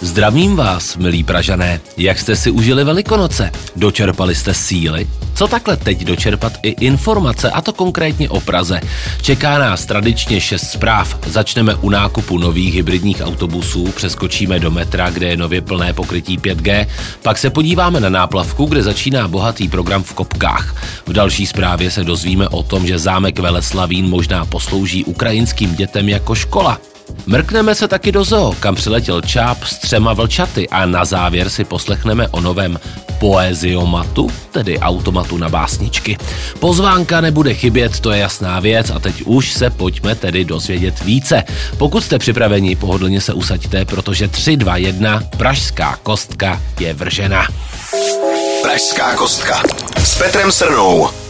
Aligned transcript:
Zdravím 0.00 0.56
vás, 0.56 0.96
milí 0.96 1.24
Pražané. 1.24 1.80
Jak 1.96 2.18
jste 2.18 2.36
si 2.36 2.50
užili 2.50 2.84
Velikonoce? 2.84 3.50
Dočerpali 3.76 4.34
jste 4.34 4.54
síly? 4.54 5.08
Co 5.34 5.46
takhle 5.46 5.76
teď 5.76 6.04
dočerpat 6.04 6.52
i 6.62 6.68
informace, 6.68 7.50
a 7.50 7.60
to 7.60 7.72
konkrétně 7.72 8.30
o 8.30 8.40
Praze? 8.40 8.80
Čeká 9.22 9.58
nás 9.58 9.86
tradičně 9.86 10.40
šest 10.40 10.70
zpráv. 10.70 11.18
Začneme 11.26 11.74
u 11.74 11.90
nákupu 11.90 12.38
nových 12.38 12.74
hybridních 12.74 13.20
autobusů, 13.20 13.92
přeskočíme 13.96 14.60
do 14.60 14.70
metra, 14.70 15.10
kde 15.10 15.26
je 15.28 15.36
nově 15.36 15.60
plné 15.60 15.92
pokrytí 15.92 16.38
5G, 16.38 16.86
pak 17.22 17.38
se 17.38 17.50
podíváme 17.50 18.00
na 18.00 18.08
náplavku, 18.08 18.66
kde 18.66 18.82
začíná 18.82 19.28
bohatý 19.28 19.68
program 19.68 20.02
v 20.02 20.14
Kopkách. 20.14 20.74
V 21.06 21.12
další 21.12 21.46
zprávě 21.46 21.90
se 21.90 22.04
dozvíme 22.04 22.48
o 22.48 22.62
tom, 22.62 22.86
že 22.86 22.98
zámek 22.98 23.38
Veleslavín 23.38 24.08
možná 24.08 24.44
poslouží 24.46 25.04
ukrajinským 25.04 25.74
dětem 25.74 26.08
jako 26.08 26.34
škola. 26.34 26.80
Mrkneme 27.26 27.74
se 27.74 27.88
taky 27.88 28.12
do 28.12 28.24
zoo, 28.24 28.54
kam 28.60 28.74
přiletěl 28.74 29.20
čáp 29.20 29.64
s 29.64 29.78
třema 29.78 30.12
vlčaty 30.12 30.68
a 30.68 30.86
na 30.86 31.04
závěr 31.04 31.50
si 31.50 31.64
poslechneme 31.64 32.28
o 32.28 32.40
novém 32.40 32.78
poeziomatu, 33.20 34.30
tedy 34.50 34.78
automatu 34.78 35.36
na 35.36 35.48
básničky. 35.48 36.18
Pozvánka 36.58 37.20
nebude 37.20 37.54
chybět, 37.54 38.00
to 38.00 38.10
je 38.10 38.18
jasná 38.18 38.60
věc 38.60 38.90
a 38.90 38.98
teď 38.98 39.22
už 39.24 39.52
se 39.52 39.70
pojďme 39.70 40.14
tedy 40.14 40.44
dozvědět 40.44 41.04
více. 41.04 41.44
Pokud 41.78 42.04
jste 42.04 42.18
připraveni, 42.18 42.76
pohodlně 42.76 43.20
se 43.20 43.32
usaďte, 43.32 43.84
protože 43.84 44.28
3, 44.28 44.56
2, 44.56 44.76
1, 44.76 45.22
pražská 45.36 45.98
kostka 46.02 46.62
je 46.80 46.94
vržena. 46.94 47.46
Pražská 48.62 49.14
kostka. 49.14 49.62
S 50.04 50.18
Petrem 50.18 50.52
Srnou. 50.52 51.27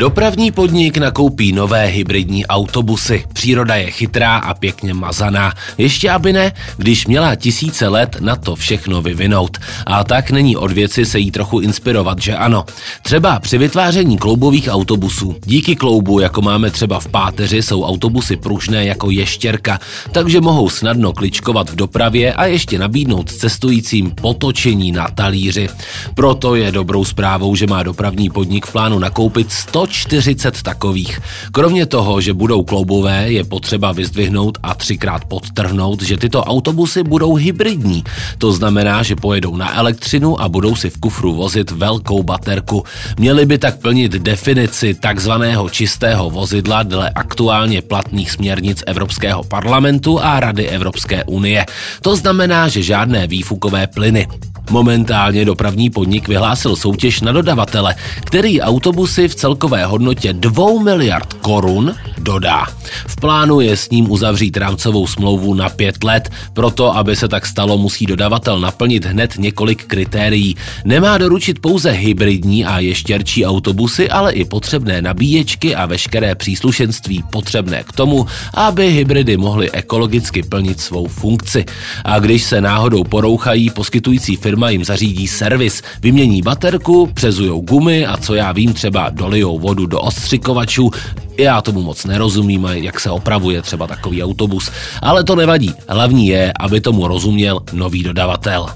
Dopravní 0.00 0.52
podnik 0.52 0.98
nakoupí 0.98 1.52
nové 1.52 1.86
hybridní 1.86 2.46
autobusy. 2.46 3.24
Příroda 3.32 3.76
je 3.76 3.90
chytrá 3.90 4.36
a 4.36 4.54
pěkně 4.54 4.94
mazaná. 4.94 5.52
Ještě 5.78 6.10
aby 6.10 6.32
ne, 6.32 6.52
když 6.76 7.06
měla 7.06 7.34
tisíce 7.34 7.88
let 7.88 8.16
na 8.20 8.36
to 8.36 8.56
všechno 8.56 9.02
vyvinout. 9.02 9.58
A 9.86 10.04
tak 10.04 10.30
není 10.30 10.56
od 10.56 10.72
věci 10.72 11.06
se 11.06 11.18
jí 11.18 11.30
trochu 11.30 11.60
inspirovat, 11.60 12.22
že 12.22 12.36
ano. 12.36 12.64
Třeba 13.02 13.38
při 13.38 13.58
vytváření 13.58 14.18
kloubových 14.18 14.68
autobusů. 14.70 15.36
Díky 15.44 15.76
kloubu, 15.76 16.20
jako 16.20 16.42
máme 16.42 16.70
třeba 16.70 17.00
v 17.00 17.08
páteři, 17.08 17.62
jsou 17.62 17.84
autobusy 17.84 18.36
pružné 18.36 18.84
jako 18.84 19.10
ještěrka, 19.10 19.78
takže 20.12 20.40
mohou 20.40 20.68
snadno 20.68 21.12
kličkovat 21.12 21.70
v 21.70 21.76
dopravě 21.76 22.34
a 22.34 22.46
ještě 22.46 22.78
nabídnout 22.78 23.32
cestujícím 23.32 24.10
potočení 24.10 24.92
na 24.92 25.08
talíři. 25.14 25.68
Proto 26.14 26.54
je 26.54 26.72
dobrou 26.72 27.04
zprávou, 27.04 27.56
že 27.56 27.66
má 27.66 27.82
dopravní 27.82 28.30
podnik 28.30 28.66
v 28.66 28.72
plánu 28.72 28.98
nakoupit 28.98 29.52
100 29.52 29.89
140 29.90 30.62
takových. 30.62 31.20
Kromě 31.52 31.86
toho, 31.86 32.20
že 32.20 32.32
budou 32.32 32.62
kloubové, 32.62 33.32
je 33.32 33.44
potřeba 33.44 33.92
vyzdvihnout 33.92 34.58
a 34.62 34.74
třikrát 34.74 35.24
podtrhnout, 35.24 36.02
že 36.02 36.16
tyto 36.16 36.44
autobusy 36.44 37.02
budou 37.02 37.34
hybridní. 37.34 38.04
To 38.38 38.52
znamená, 38.52 39.02
že 39.02 39.16
pojedou 39.16 39.56
na 39.56 39.78
elektřinu 39.78 40.40
a 40.40 40.48
budou 40.48 40.76
si 40.76 40.90
v 40.90 40.98
kufru 40.98 41.34
vozit 41.34 41.70
velkou 41.70 42.22
baterku. 42.22 42.84
Měli 43.18 43.46
by 43.46 43.58
tak 43.58 43.78
plnit 43.78 44.12
definici 44.12 44.94
takzvaného 44.94 45.70
čistého 45.70 46.30
vozidla 46.30 46.82
dle 46.82 47.10
aktuálně 47.10 47.82
platných 47.82 48.30
směrnic 48.30 48.82
Evropského 48.86 49.42
parlamentu 49.42 50.20
a 50.20 50.40
Rady 50.40 50.68
Evropské 50.68 51.24
unie. 51.24 51.66
To 52.02 52.16
znamená, 52.16 52.68
že 52.68 52.82
žádné 52.82 53.26
výfukové 53.26 53.86
plyny. 53.86 54.26
Momentálně 54.70 55.44
dopravní 55.44 55.90
podnik 55.90 56.28
vyhlásil 56.28 56.76
soutěž 56.76 57.20
na 57.20 57.32
dodavatele, 57.32 57.94
který 58.20 58.60
autobusy 58.60 59.28
v 59.28 59.34
celkové 59.34 59.84
hodnotě 59.84 60.32
2 60.32 60.82
miliard 60.82 61.32
korun 61.32 61.94
dodá. 62.18 62.66
V 63.06 63.16
plánu 63.16 63.60
je 63.60 63.76
s 63.76 63.90
ním 63.90 64.10
uzavřít 64.10 64.56
rámcovou 64.56 65.06
smlouvu 65.06 65.54
na 65.54 65.68
pět 65.68 66.04
let, 66.04 66.30
proto 66.52 66.96
aby 66.96 67.16
se 67.16 67.28
tak 67.28 67.46
stalo, 67.46 67.78
musí 67.78 68.06
dodavatel 68.06 68.60
naplnit 68.60 69.04
hned 69.04 69.34
několik 69.38 69.84
kritérií. 69.86 70.56
Nemá 70.84 71.18
doručit 71.18 71.58
pouze 71.58 71.90
hybridní 71.90 72.64
a 72.64 72.78
ještěrčí 72.78 73.46
autobusy, 73.46 74.10
ale 74.10 74.32
i 74.32 74.44
potřebné 74.44 75.02
nabíječky 75.02 75.74
a 75.74 75.86
veškeré 75.86 76.34
příslušenství 76.34 77.24
potřebné 77.30 77.82
k 77.82 77.92
tomu, 77.92 78.26
aby 78.54 78.92
hybridy 78.92 79.36
mohly 79.36 79.70
ekologicky 79.70 80.42
plnit 80.42 80.80
svou 80.80 81.06
funkci. 81.06 81.64
A 82.04 82.18
když 82.18 82.42
se 82.42 82.60
náhodou 82.60 83.04
porouchají, 83.04 83.70
poskytující 83.70 84.36
firma 84.60 84.70
jim 84.70 84.84
zařídí 84.84 85.28
servis, 85.28 85.82
vymění 86.00 86.42
baterku, 86.42 87.10
přezujou 87.14 87.60
gumy 87.60 88.06
a 88.06 88.16
co 88.16 88.34
já 88.34 88.52
vím, 88.52 88.72
třeba 88.72 89.08
dolijou 89.10 89.58
vodu 89.58 89.86
do 89.86 90.00
ostřikovačů, 90.00 90.90
já 91.38 91.62
tomu 91.62 91.82
moc 91.82 92.04
nerozumím, 92.04 92.68
jak 92.72 93.00
se 93.00 93.10
opravuje 93.10 93.62
třeba 93.62 93.86
takový 93.86 94.24
autobus, 94.24 94.70
ale 95.02 95.24
to 95.24 95.36
nevadí. 95.36 95.74
Hlavní 95.88 96.28
je, 96.28 96.52
aby 96.60 96.80
tomu 96.80 97.08
rozuměl 97.08 97.60
nový 97.72 98.02
dodavatel. 98.02 98.66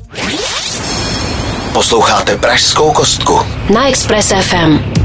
Posloucháte 1.72 2.36
Pražskou 2.36 2.92
kostku. 2.92 3.40
Na 3.74 3.88
Express 3.88 4.32
FM. 4.40 5.03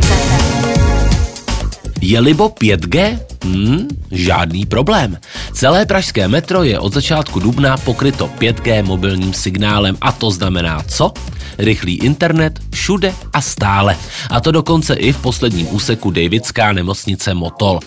Je 2.02 2.20
libo 2.20 2.50
5G? 2.50 3.20
Hmm, 3.44 3.88
žádný 4.12 4.66
problém. 4.66 5.18
Celé 5.54 5.86
pražské 5.86 6.28
metro 6.28 6.64
je 6.64 6.80
od 6.80 6.94
začátku 6.94 7.40
dubna 7.40 7.78
pokryto 7.78 8.28
5G 8.40 8.84
mobilním 8.84 9.34
signálem 9.34 9.98
a 10.02 10.12
to 10.12 10.32
znamená 10.32 10.84
co? 10.88 11.14
Rychlý 11.58 12.00
internet 12.00 12.60
všude 12.72 13.14
a 13.34 13.42
stále. 13.42 13.98
A 14.30 14.40
to 14.40 14.52
dokonce 14.52 14.94
i 14.94 15.12
v 15.12 15.22
posledním 15.22 15.68
úseku 15.76 16.12
Davidská 16.12 16.74
nemocnice 16.74 17.34
Motol. 17.34 17.80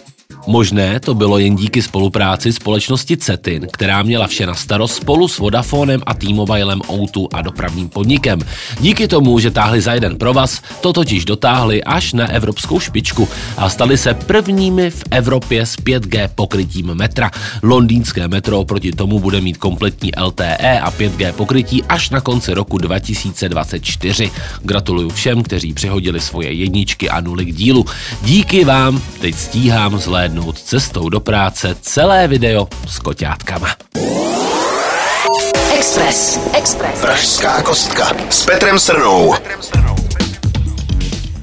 Možné 0.46 1.00
to 1.00 1.14
bylo 1.14 1.38
jen 1.38 1.56
díky 1.56 1.82
spolupráci 1.82 2.52
společnosti 2.52 3.16
Cetin, 3.16 3.68
která 3.72 4.02
měla 4.02 4.26
vše 4.26 4.46
na 4.46 4.54
starost 4.54 4.94
spolu 4.94 5.28
s 5.28 5.38
Vodafonem 5.38 6.00
a 6.06 6.14
T-Mobilem 6.14 6.78
O2 6.78 7.28
a 7.32 7.42
dopravním 7.42 7.88
podnikem. 7.88 8.40
Díky 8.80 9.08
tomu, 9.08 9.38
že 9.38 9.50
táhli 9.50 9.80
za 9.80 9.94
jeden 9.94 10.18
provaz, 10.18 10.62
to 10.80 10.92
totiž 10.92 11.24
dotáhli 11.24 11.84
až 11.84 12.12
na 12.12 12.30
evropskou 12.30 12.80
špičku 12.80 13.28
a 13.56 13.68
stali 13.68 13.98
se 13.98 14.14
prvními 14.14 14.90
v 14.90 15.04
Evropě 15.10 15.66
s 15.66 15.76
5G 15.76 16.28
pokrytím 16.34 16.94
metra. 16.94 17.30
Londýnské 17.62 18.28
metro 18.28 18.64
proti 18.64 18.92
tomu 18.92 19.20
bude 19.20 19.40
mít 19.40 19.56
kompletní 19.56 20.10
LTE 20.20 20.80
a 20.80 20.90
5G 20.90 21.32
pokrytí 21.32 21.84
až 21.84 22.10
na 22.10 22.20
konci 22.20 22.54
roku 22.54 22.78
2024. 22.78 24.30
Gratuluju 24.62 25.10
všem, 25.10 25.42
kteří 25.42 25.72
přihodili 25.72 26.20
svoje 26.20 26.52
jedničky 26.52 27.10
a 27.10 27.20
nuly 27.20 27.44
k 27.44 27.54
dílu. 27.54 27.86
Díky 28.22 28.64
vám 28.64 29.00
teď 29.20 29.34
stíhám 29.34 29.98
zhlédnout 29.98 30.21
zhlédnout 30.22 30.58
cestou 30.58 31.08
do 31.08 31.20
práce 31.20 31.76
celé 31.80 32.28
video 32.28 32.68
s 32.86 32.98
koťátkama. 32.98 33.68
Express. 35.74 36.38
Express. 36.54 37.00
Pražská 37.00 37.62
kostka 37.62 38.14
s 38.30 38.46
Petrem 38.46 38.78
Srnou. 38.78 39.34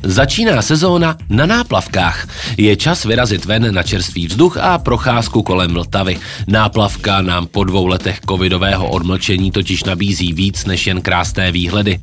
Začíná 0.03 0.61
sezóna 0.61 1.17
na 1.29 1.45
náplavkách. 1.45 2.27
Je 2.57 2.75
čas 2.75 3.03
vyrazit 3.03 3.45
ven 3.45 3.67
na 3.75 3.83
čerstvý 3.83 4.27
vzduch 4.27 4.57
a 4.57 4.77
procházku 4.77 5.43
kolem 5.43 5.73
Vltavy. 5.73 6.19
Náplavka 6.47 7.21
nám 7.21 7.47
po 7.47 7.63
dvou 7.63 7.87
letech 7.87 8.19
covidového 8.29 8.87
odmlčení 8.87 9.51
totiž 9.51 9.83
nabízí 9.83 10.33
víc 10.33 10.65
než 10.65 10.87
jen 10.87 11.01
krásné 11.01 11.51
výhledy. 11.51 11.99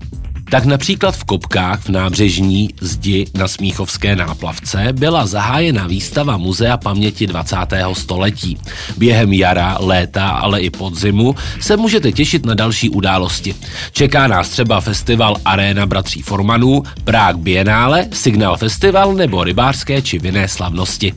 Tak 0.50 0.64
například 0.64 1.16
v 1.16 1.24
Kopkách 1.24 1.80
v 1.80 1.88
nábřežní 1.88 2.70
zdi 2.80 3.26
na 3.34 3.48
Smíchovské 3.48 4.16
náplavce 4.16 4.86
byla 4.92 5.26
zahájena 5.26 5.86
výstava 5.86 6.36
Muzea 6.36 6.76
paměti 6.76 7.26
20. 7.26 7.56
století. 7.92 8.58
Během 8.96 9.32
jara, 9.32 9.76
léta, 9.80 10.28
ale 10.28 10.60
i 10.60 10.70
podzimu 10.70 11.34
se 11.60 11.76
můžete 11.76 12.12
těšit 12.12 12.46
na 12.46 12.54
další 12.54 12.90
události. 12.90 13.54
Čeká 13.92 14.26
nás 14.26 14.48
třeba 14.48 14.80
festival 14.80 15.36
Arena 15.44 15.86
bratří 15.86 16.22
Formanů, 16.22 16.82
Prague 17.04 17.42
Biennále, 17.42 18.06
Signal 18.12 18.56
Festival 18.56 19.14
nebo 19.14 19.44
rybářské 19.44 20.02
či 20.02 20.18
vinné 20.18 20.48
slavnosti. 20.48 21.12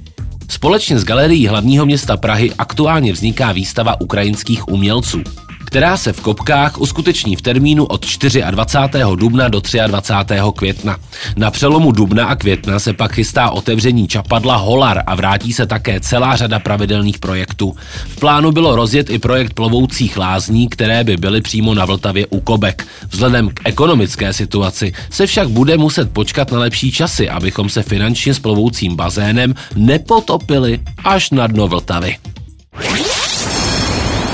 Společně 0.48 1.00
s 1.00 1.04
galerií 1.04 1.48
hlavního 1.48 1.86
města 1.86 2.18
Prahy 2.18 2.52
aktuálně 2.58 3.14
vzniká 3.14 3.52
výstava 3.52 4.02
ukrajinských 4.02 4.68
umělců 4.68 5.24
která 5.70 5.98
se 5.98 6.14
v 6.14 6.22
Kopkách 6.22 6.82
uskuteční 6.82 7.36
v 7.36 7.42
termínu 7.42 7.86
od 7.86 8.06
24. 8.52 9.04
dubna 9.16 9.48
do 9.48 9.62
23. 9.88 10.36
května. 10.56 10.98
Na 11.36 11.52
přelomu 11.52 11.92
dubna 11.92 12.26
a 12.26 12.36
května 12.36 12.80
se 12.80 12.94
pak 12.94 13.14
chystá 13.14 13.50
otevření 13.50 14.08
čapadla 14.08 14.56
Holar 14.56 15.04
a 15.06 15.16
vrátí 15.16 15.54
se 15.54 15.66
také 15.66 16.00
celá 16.00 16.36
řada 16.36 16.60
pravidelných 16.60 17.20
projektů. 17.20 17.76
V 18.08 18.20
plánu 18.20 18.52
bylo 18.52 18.76
rozjet 18.76 19.10
i 19.10 19.20
projekt 19.20 19.54
plovoucích 19.54 20.18
lázní, 20.18 20.70
které 20.70 21.04
by 21.04 21.18
byly 21.18 21.42
přímo 21.42 21.74
na 21.74 21.86
Vltavě 21.86 22.28
u 22.28 22.40
Kobek. 22.40 22.88
Vzhledem 23.10 23.50
k 23.50 23.60
ekonomické 23.66 24.34
situaci 24.34 24.94
se 25.10 25.28
však 25.28 25.50
bude 25.50 25.78
muset 25.78 26.14
počkat 26.14 26.52
na 26.52 26.60
lepší 26.60 26.92
časy, 26.92 27.30
abychom 27.30 27.70
se 27.70 27.84
finančně 27.84 28.34
s 28.34 28.40
plovoucím 28.40 28.96
bazénem 28.96 29.56
nepotopili 29.76 30.80
až 31.04 31.32
na 31.32 31.48
dno 31.48 31.68
Vltavy. 31.68 32.18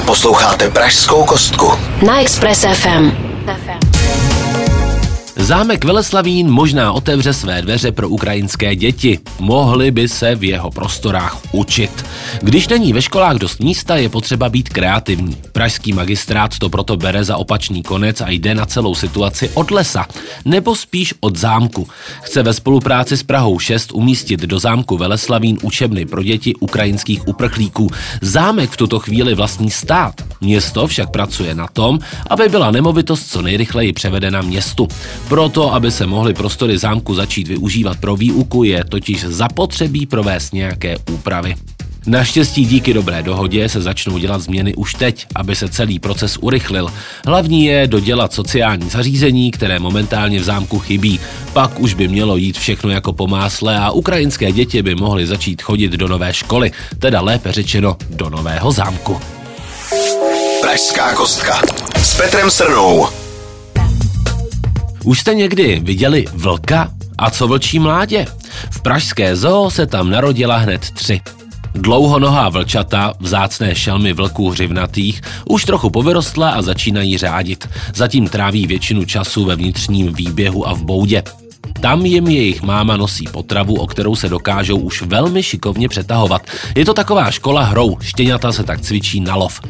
Posloucháte 0.05 0.69
Pražskou 0.69 1.23
kostku. 1.23 1.73
Na 2.05 2.21
Express 2.21 2.65
FM. 2.73 3.11
Zámek 5.37 5.85
Veleslavín 5.85 6.51
možná 6.51 6.93
otevře 6.93 7.33
své 7.33 7.61
dveře 7.61 7.91
pro 7.91 8.09
ukrajinské 8.09 8.75
děti. 8.75 9.19
Mohli 9.39 9.91
by 9.91 10.07
se 10.09 10.35
v 10.35 10.43
jeho 10.43 10.71
prostorách 10.71 11.37
učit. 11.51 12.05
Když 12.41 12.67
není 12.67 12.93
ve 12.93 13.01
školách 13.01 13.37
dost 13.37 13.59
místa, 13.59 13.95
je 13.95 14.09
potřeba 14.09 14.49
být 14.49 14.69
kreativní. 14.69 15.37
Pražský 15.51 15.93
magistrát 15.93 16.59
to 16.59 16.69
proto 16.69 16.97
bere 16.97 17.23
za 17.23 17.37
opačný 17.37 17.83
konec 17.83 18.21
a 18.21 18.29
jde 18.29 18.55
na 18.55 18.65
celou 18.65 18.95
situaci 18.95 19.49
od 19.53 19.71
lesa, 19.71 20.05
nebo 20.45 20.75
spíš 20.75 21.13
od 21.19 21.35
zámku. 21.35 21.87
Chce 22.21 22.43
ve 22.43 22.53
spolupráci 22.53 23.17
s 23.17 23.23
Prahou 23.23 23.59
6 23.59 23.91
umístit 23.93 24.39
do 24.39 24.59
zámku 24.59 24.97
Veleslavín 24.97 25.57
učebny 25.61 26.05
pro 26.05 26.23
děti 26.23 26.55
ukrajinských 26.55 27.27
uprchlíků. 27.27 27.91
Zámek 28.21 28.69
v 28.69 28.77
tuto 28.77 28.99
chvíli 28.99 29.35
vlastní 29.35 29.71
stát. 29.71 30.21
Město 30.41 30.87
však 30.87 31.09
pracuje 31.09 31.55
na 31.55 31.67
tom, 31.67 31.99
aby 32.29 32.49
byla 32.49 32.71
nemovitost 32.71 33.31
co 33.31 33.41
nejrychleji 33.41 33.93
převedena 33.93 34.41
městu. 34.41 34.87
Proto, 35.27 35.73
aby 35.73 35.91
se 35.91 36.05
mohly 36.05 36.33
prostory 36.33 36.77
zámku 36.77 37.13
začít 37.13 37.47
využívat 37.47 37.97
pro 37.97 38.15
výuku, 38.15 38.63
je 38.63 38.83
totiž 38.83 39.23
zapotřebí 39.23 40.05
provést 40.05 40.53
nějaké 40.53 40.97
úpravy. 41.11 41.55
Naštěstí 42.07 42.65
díky 42.65 42.93
dobré 42.93 43.23
dohodě 43.23 43.69
se 43.69 43.81
začnou 43.81 44.17
dělat 44.17 44.41
změny 44.41 44.75
už 44.75 44.93
teď, 44.93 45.25
aby 45.35 45.55
se 45.55 45.69
celý 45.69 45.99
proces 45.99 46.37
urychlil. 46.41 46.93
Hlavní 47.25 47.65
je 47.65 47.87
dodělat 47.87 48.33
sociální 48.33 48.89
zařízení, 48.89 49.51
které 49.51 49.79
momentálně 49.79 50.39
v 50.39 50.43
zámku 50.43 50.79
chybí. 50.79 51.19
Pak 51.53 51.79
už 51.79 51.93
by 51.93 52.07
mělo 52.07 52.37
jít 52.37 52.57
všechno 52.57 52.89
jako 52.89 53.13
po 53.13 53.27
másle 53.27 53.79
a 53.79 53.91
ukrajinské 53.91 54.51
děti 54.51 54.81
by 54.81 54.95
mohly 54.95 55.27
začít 55.27 55.61
chodit 55.61 55.91
do 55.91 56.07
nové 56.07 56.33
školy, 56.33 56.71
teda 56.99 57.21
lépe 57.21 57.51
řečeno 57.51 57.97
do 58.09 58.29
nového 58.29 58.71
zámku. 58.71 59.21
Pražská 60.61 61.13
kostka 61.13 61.61
s 61.97 62.17
Petrem 62.17 62.51
Srnou. 62.51 63.24
Už 65.05 65.19
jste 65.19 65.33
někdy 65.33 65.79
viděli 65.83 66.25
vlka? 66.33 66.91
A 67.17 67.29
co 67.29 67.47
vlčí 67.47 67.79
mládě? 67.79 68.25
V 68.71 68.81
pražské 68.81 69.35
zoo 69.35 69.71
se 69.71 69.85
tam 69.85 70.09
narodila 70.09 70.57
hned 70.57 70.81
tři. 70.93 71.21
Dlouhonohá 71.73 72.49
vlčata, 72.49 73.13
vzácné 73.19 73.75
šelmy 73.75 74.13
vlků 74.13 74.49
hřivnatých, 74.49 75.21
už 75.49 75.65
trochu 75.65 75.89
povyrostla 75.89 76.49
a 76.49 76.61
začínají 76.61 77.17
řádit. 77.17 77.69
Zatím 77.95 78.27
tráví 78.27 78.67
většinu 78.67 79.05
času 79.05 79.45
ve 79.45 79.55
vnitřním 79.55 80.13
výběhu 80.13 80.67
a 80.67 80.73
v 80.73 80.83
boudě. 80.83 81.23
Tam 81.81 82.05
jim 82.05 82.27
jejich 82.27 82.61
máma 82.61 82.97
nosí 82.97 83.25
potravu, 83.31 83.75
o 83.75 83.87
kterou 83.87 84.15
se 84.15 84.29
dokážou 84.29 84.77
už 84.77 85.01
velmi 85.01 85.43
šikovně 85.43 85.89
přetahovat. 85.89 86.41
Je 86.75 86.85
to 86.85 86.93
taková 86.93 87.31
škola 87.31 87.63
hrou, 87.63 87.97
štěňata 88.01 88.51
se 88.51 88.63
tak 88.63 88.81
cvičí 88.81 89.19
na 89.19 89.35
lov. 89.35 89.61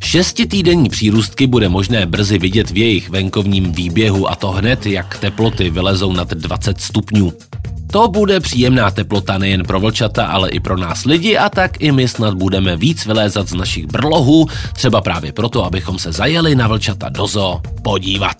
Šestitýdenní 0.00 0.88
přírůstky 0.88 1.46
bude 1.46 1.68
možné 1.68 2.06
brzy 2.06 2.38
vidět 2.38 2.70
v 2.70 2.76
jejich 2.76 3.10
venkovním 3.10 3.72
výběhu 3.72 4.30
a 4.30 4.34
to 4.34 4.50
hned, 4.50 4.86
jak 4.86 5.18
teploty 5.18 5.70
vylezou 5.70 6.12
nad 6.12 6.30
20 6.30 6.80
stupňů. 6.80 7.32
To 7.94 8.08
bude 8.08 8.40
příjemná 8.40 8.90
teplota 8.90 9.38
nejen 9.38 9.62
pro 9.62 9.80
vlčata, 9.80 10.26
ale 10.26 10.50
i 10.50 10.60
pro 10.60 10.76
nás 10.76 11.04
lidi 11.04 11.36
a 11.36 11.48
tak 11.48 11.80
i 11.80 11.92
my 11.92 12.08
snad 12.08 12.34
budeme 12.34 12.76
víc 12.76 13.06
vylézat 13.06 13.48
z 13.48 13.54
našich 13.54 13.86
brlohů, 13.86 14.46
třeba 14.72 15.00
právě 15.00 15.32
proto, 15.32 15.64
abychom 15.64 15.98
se 15.98 16.12
zajeli 16.12 16.54
na 16.54 16.68
vlčata 16.68 17.08
do 17.08 17.26
zoo 17.26 17.60
podívat. 17.82 18.36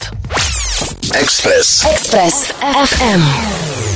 Express. 1.12 1.84
Express 1.84 2.50
FM. 2.62 3.93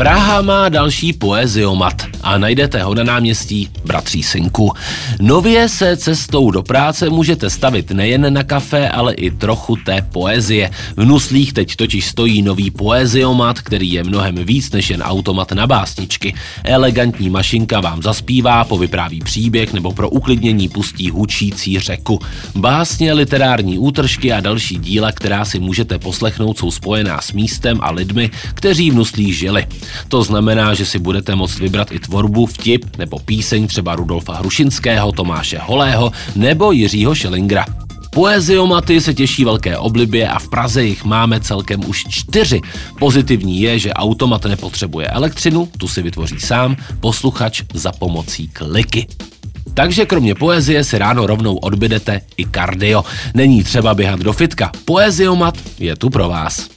Praha 0.00 0.42
má 0.42 0.68
další 0.68 1.12
poeziomat 1.12 2.02
a 2.22 2.38
najdete 2.38 2.82
ho 2.82 2.94
na 2.94 3.02
náměstí 3.02 3.68
Bratří 3.84 4.22
Synku. 4.22 4.72
Nově 5.20 5.68
se 5.68 5.96
cestou 5.96 6.50
do 6.50 6.62
práce 6.62 7.10
můžete 7.10 7.50
stavit 7.50 7.90
nejen 7.90 8.32
na 8.32 8.42
kafe, 8.42 8.88
ale 8.88 9.14
i 9.14 9.30
trochu 9.30 9.76
té 9.76 10.02
poezie. 10.12 10.70
V 10.96 11.04
Nuslích 11.04 11.52
teď 11.52 11.76
totiž 11.76 12.06
stojí 12.06 12.42
nový 12.42 12.70
poeziomat, 12.70 13.60
který 13.60 13.92
je 13.92 14.04
mnohem 14.04 14.34
víc 14.34 14.70
než 14.70 14.90
jen 14.90 15.02
automat 15.02 15.52
na 15.52 15.66
básničky. 15.66 16.34
Elegantní 16.64 17.30
mašinka 17.30 17.80
vám 17.80 18.02
zaspívá, 18.02 18.64
povypráví 18.64 19.20
příběh 19.20 19.72
nebo 19.72 19.92
pro 19.92 20.10
uklidnění 20.10 20.68
pustí 20.68 21.10
hučící 21.10 21.78
řeku. 21.78 22.20
Básně, 22.54 23.12
literární 23.12 23.78
útržky 23.78 24.32
a 24.32 24.40
další 24.40 24.78
díla, 24.78 25.12
která 25.12 25.44
si 25.44 25.58
můžete 25.58 25.98
poslechnout, 25.98 26.58
jsou 26.58 26.70
spojená 26.70 27.20
s 27.20 27.32
místem 27.32 27.78
a 27.82 27.90
lidmi, 27.90 28.30
kteří 28.54 28.90
v 28.90 28.94
Nuslích 28.94 29.38
žili. 29.38 29.66
To 30.08 30.22
znamená, 30.22 30.74
že 30.74 30.86
si 30.86 30.98
budete 30.98 31.34
moct 31.34 31.58
vybrat 31.58 31.92
i 31.92 31.98
tvorbu, 31.98 32.46
vtip 32.46 32.96
nebo 32.96 33.18
píseň 33.18 33.66
třeba 33.66 33.96
Rudolfa 33.96 34.34
Hrušinského, 34.34 35.12
Tomáše 35.12 35.58
Holého 35.62 36.12
nebo 36.36 36.72
Jiřího 36.72 37.14
Šelingra. 37.14 37.66
Poeziomaty 38.10 39.00
se 39.00 39.14
těší 39.14 39.44
velké 39.44 39.78
oblibě 39.78 40.28
a 40.28 40.38
v 40.38 40.48
Praze 40.48 40.84
jich 40.84 41.04
máme 41.04 41.40
celkem 41.40 41.88
už 41.88 42.04
čtyři. 42.08 42.60
Pozitivní 42.98 43.60
je, 43.60 43.78
že 43.78 43.92
automat 43.92 44.44
nepotřebuje 44.44 45.06
elektřinu, 45.06 45.68
tu 45.78 45.88
si 45.88 46.02
vytvoří 46.02 46.40
sám 46.40 46.76
posluchač 47.00 47.62
za 47.74 47.92
pomocí 47.92 48.48
kliky. 48.48 49.06
Takže 49.74 50.06
kromě 50.06 50.34
poezie 50.34 50.84
si 50.84 50.98
ráno 50.98 51.26
rovnou 51.26 51.56
odbydete 51.56 52.20
i 52.36 52.44
kardio. 52.44 53.04
Není 53.34 53.64
třeba 53.64 53.94
běhat 53.94 54.20
do 54.20 54.32
fitka. 54.32 54.72
Poeziomat 54.84 55.54
je 55.78 55.96
tu 55.96 56.10
pro 56.10 56.28
vás. 56.28 56.68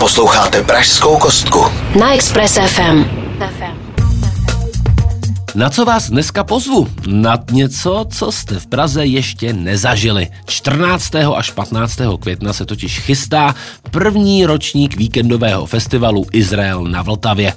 Posloucháte 0.00 0.62
Pražskou 0.62 1.18
kostku. 1.18 1.64
Na 1.98 2.14
Express 2.14 2.58
FM. 2.66 3.04
Na 5.54 5.70
co 5.70 5.84
vás 5.84 6.10
dneska 6.10 6.44
pozvu? 6.44 6.88
Na 7.06 7.38
něco, 7.50 8.06
co 8.10 8.32
jste 8.32 8.58
v 8.58 8.66
Praze 8.66 9.06
ještě 9.06 9.52
nezažili. 9.52 10.28
14. 10.46 11.14
až 11.14 11.50
15. 11.50 11.98
května 12.20 12.52
se 12.52 12.66
totiž 12.66 12.98
chystá 12.98 13.54
první 13.90 14.46
ročník 14.46 14.96
víkendového 14.96 15.66
festivalu 15.66 16.26
Izrael 16.32 16.84
na 16.84 17.02
Vltavě. 17.02 17.52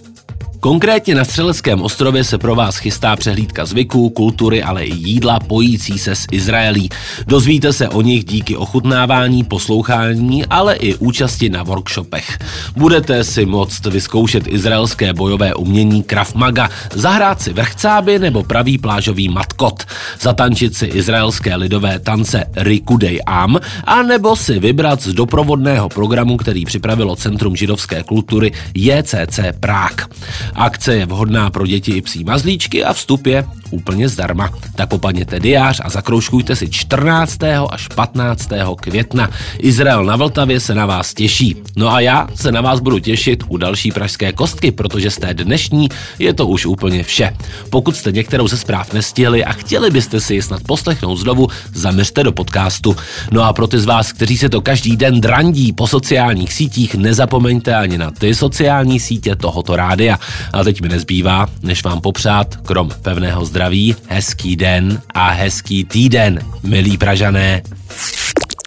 Konkrétně 0.63 1.15
na 1.15 1.25
Střeleckém 1.25 1.81
ostrově 1.81 2.23
se 2.23 2.37
pro 2.37 2.55
vás 2.55 2.77
chystá 2.77 3.15
přehlídka 3.15 3.65
zvyků, 3.65 4.09
kultury, 4.09 4.63
ale 4.63 4.85
i 4.85 4.95
jídla 4.95 5.39
pojící 5.39 5.99
se 5.99 6.15
s 6.15 6.25
Izraelí. 6.31 6.89
Dozvíte 7.27 7.73
se 7.73 7.89
o 7.89 8.01
nich 8.01 8.25
díky 8.25 8.55
ochutnávání, 8.55 9.43
poslouchání, 9.43 10.45
ale 10.45 10.75
i 10.75 10.95
účasti 10.95 11.49
na 11.49 11.63
workshopech. 11.63 12.39
Budete 12.75 13.23
si 13.23 13.45
moct 13.45 13.85
vyzkoušet 13.85 14.47
izraelské 14.47 15.13
bojové 15.13 15.53
umění 15.53 16.03
Krav 16.03 16.35
Maga, 16.35 16.69
zahrát 16.93 17.41
si 17.41 17.53
vrchcáby 17.53 18.19
nebo 18.19 18.43
pravý 18.43 18.77
plážový 18.77 19.29
matkot, 19.29 19.83
zatančit 20.21 20.75
si 20.75 20.85
izraelské 20.85 21.55
lidové 21.55 21.99
tance 21.99 22.45
Rikudej 22.55 23.21
Am, 23.25 23.59
a 23.83 24.01
nebo 24.01 24.35
si 24.35 24.59
vybrat 24.59 25.01
z 25.01 25.13
doprovodného 25.13 25.89
programu, 25.89 26.37
který 26.37 26.65
připravilo 26.65 27.15
Centrum 27.15 27.55
židovské 27.55 28.03
kultury 28.03 28.51
JCC 28.75 29.39
Prák. 29.59 30.07
Akce 30.55 30.95
je 30.95 31.05
vhodná 31.05 31.49
pro 31.49 31.67
děti 31.67 31.91
i 31.91 32.01
psí 32.01 32.23
mazlíčky 32.23 32.83
a 32.83 32.93
vstup 32.93 33.27
je 33.27 33.47
úplně 33.73 34.09
zdarma. 34.09 34.49
Tak 34.75 34.89
popadněte 34.89 35.39
diář 35.39 35.81
a 35.83 35.89
zakroužkujte 35.89 36.55
si 36.55 36.69
14. 36.69 37.37
až 37.69 37.87
15. 37.87 38.49
května. 38.81 39.29
Izrael 39.59 40.05
na 40.05 40.15
Vltavě 40.15 40.59
se 40.59 40.75
na 40.75 40.85
vás 40.85 41.13
těší. 41.13 41.55
No 41.75 41.93
a 41.93 41.99
já 41.99 42.27
se 42.35 42.51
na 42.51 42.61
vás 42.61 42.79
budu 42.79 42.99
těšit 42.99 43.43
u 43.47 43.57
další 43.57 43.91
pražské 43.91 44.33
kostky, 44.33 44.71
protože 44.71 45.11
z 45.11 45.17
té 45.17 45.33
dnešní 45.33 45.89
je 46.19 46.33
to 46.33 46.47
už 46.47 46.65
úplně 46.65 47.03
vše. 47.03 47.37
Pokud 47.69 47.95
jste 47.95 48.11
některou 48.11 48.47
ze 48.47 48.57
zpráv 48.57 48.93
nestihli 48.93 49.45
a 49.45 49.51
chtěli 49.51 49.91
byste 49.91 50.19
si 50.19 50.33
ji 50.33 50.41
snad 50.41 50.63
poslechnout 50.63 51.15
znovu, 51.15 51.47
zaměřte 51.73 52.23
do 52.23 52.31
podcastu. 52.31 52.95
No 53.31 53.43
a 53.43 53.53
pro 53.53 53.67
ty 53.67 53.79
z 53.79 53.85
vás, 53.85 54.11
kteří 54.11 54.37
se 54.37 54.49
to 54.49 54.61
každý 54.61 54.95
den 54.95 55.21
drandí 55.21 55.73
po 55.73 55.87
sociálních 55.87 56.53
sítích, 56.53 56.95
nezapomeňte 56.95 57.75
ani 57.75 57.97
na 57.97 58.11
ty 58.11 58.35
sociální 58.35 58.99
sítě 58.99 59.35
tohoto 59.35 59.75
rádia. 59.75 60.19
A 60.53 60.63
teď 60.63 60.81
mi 60.81 60.89
nezbývá, 60.89 61.47
než 61.63 61.83
vám 61.83 62.01
popřát, 62.01 62.55
krom 62.55 62.89
pevného 63.01 63.45
zdraví, 63.63 63.95
hezký 64.07 64.55
den 64.55 65.01
a 65.13 65.29
hezký 65.29 65.83
týden, 65.83 66.39
milí 66.63 66.97
Pražané. 66.97 67.61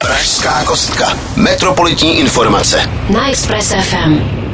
Pražská 0.00 0.64
kostka. 0.64 1.18
Metropolitní 1.36 2.18
informace. 2.18 2.90
Na 3.10 3.28
Express 3.28 3.74
FM. 3.80 4.45